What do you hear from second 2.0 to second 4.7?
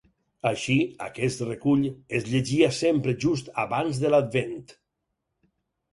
es llegia sempre just abans de l'Advent.